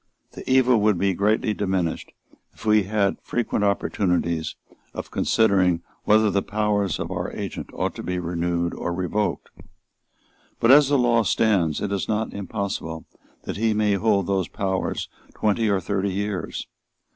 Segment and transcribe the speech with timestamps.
[0.31, 2.11] The evil would be greatly diminished
[2.55, 4.55] if we had frequent opportunities
[4.95, 9.51] of considering whether the powers of our agent ought to be renewed or revoked.
[10.59, 13.05] But, as the law stands, it is not impossible
[13.43, 16.65] that he may hold those powers twenty or thirty years.